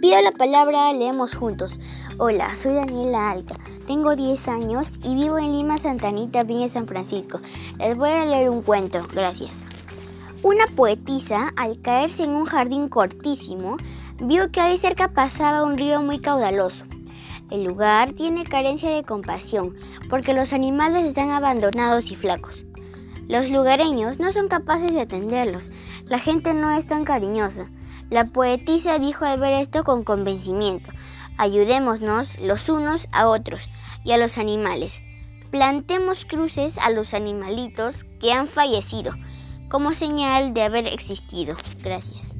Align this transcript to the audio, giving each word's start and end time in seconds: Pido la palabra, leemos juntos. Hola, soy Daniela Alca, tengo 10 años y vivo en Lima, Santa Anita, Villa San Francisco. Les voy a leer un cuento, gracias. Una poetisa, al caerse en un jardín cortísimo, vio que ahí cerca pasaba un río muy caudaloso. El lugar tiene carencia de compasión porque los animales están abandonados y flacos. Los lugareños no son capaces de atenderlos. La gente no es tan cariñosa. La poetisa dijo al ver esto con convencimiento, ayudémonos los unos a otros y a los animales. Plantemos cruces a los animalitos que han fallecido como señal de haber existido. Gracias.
Pido 0.00 0.22
la 0.22 0.32
palabra, 0.32 0.90
leemos 0.94 1.34
juntos. 1.34 1.78
Hola, 2.16 2.56
soy 2.56 2.72
Daniela 2.72 3.30
Alca, 3.30 3.56
tengo 3.86 4.16
10 4.16 4.48
años 4.48 4.92
y 5.04 5.14
vivo 5.14 5.38
en 5.38 5.52
Lima, 5.52 5.76
Santa 5.76 6.08
Anita, 6.08 6.42
Villa 6.42 6.70
San 6.70 6.86
Francisco. 6.86 7.38
Les 7.78 7.94
voy 7.98 8.08
a 8.08 8.24
leer 8.24 8.48
un 8.48 8.62
cuento, 8.62 9.04
gracias. 9.12 9.66
Una 10.42 10.66
poetisa, 10.68 11.52
al 11.54 11.82
caerse 11.82 12.22
en 12.22 12.30
un 12.30 12.46
jardín 12.46 12.88
cortísimo, 12.88 13.76
vio 14.22 14.50
que 14.50 14.62
ahí 14.62 14.78
cerca 14.78 15.12
pasaba 15.12 15.64
un 15.64 15.76
río 15.76 16.00
muy 16.00 16.18
caudaloso. 16.18 16.86
El 17.50 17.64
lugar 17.64 18.12
tiene 18.12 18.44
carencia 18.44 18.88
de 18.88 19.02
compasión 19.02 19.76
porque 20.08 20.32
los 20.32 20.54
animales 20.54 21.04
están 21.04 21.28
abandonados 21.28 22.10
y 22.10 22.16
flacos. 22.16 22.64
Los 23.28 23.50
lugareños 23.50 24.18
no 24.18 24.32
son 24.32 24.48
capaces 24.48 24.94
de 24.94 25.02
atenderlos. 25.02 25.70
La 26.06 26.18
gente 26.18 26.54
no 26.54 26.70
es 26.70 26.86
tan 26.86 27.04
cariñosa. 27.04 27.70
La 28.10 28.24
poetisa 28.24 28.98
dijo 28.98 29.24
al 29.24 29.38
ver 29.38 29.54
esto 29.54 29.84
con 29.84 30.02
convencimiento, 30.02 30.90
ayudémonos 31.38 32.38
los 32.40 32.68
unos 32.68 33.06
a 33.12 33.28
otros 33.28 33.70
y 34.04 34.10
a 34.10 34.18
los 34.18 34.36
animales. 34.36 35.00
Plantemos 35.50 36.24
cruces 36.24 36.76
a 36.78 36.90
los 36.90 37.14
animalitos 37.14 38.04
que 38.20 38.32
han 38.32 38.48
fallecido 38.48 39.14
como 39.68 39.94
señal 39.94 40.52
de 40.52 40.62
haber 40.62 40.86
existido. 40.88 41.56
Gracias. 41.82 42.34